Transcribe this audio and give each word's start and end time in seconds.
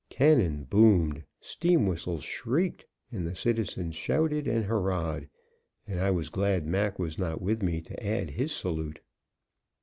Cannon 0.09 0.63
boomed, 0.63 1.25
steam 1.39 1.85
whistles 1.85 2.23
shrieked, 2.23 2.85
and 3.11 3.27
the 3.27 3.35
citizens 3.35 3.93
shouted 3.93 4.47
and 4.47 4.65
hurrahed, 4.65 5.29
and 5.85 5.99
I 5.99 6.09
was 6.09 6.29
glad 6.29 6.65
Mac 6.65 6.97
was 6.97 7.19
not 7.19 7.39
with 7.39 7.61
me 7.61 7.81
to 7.81 8.03
add 8.03 8.31
his 8.31 8.51
salute. 8.51 9.01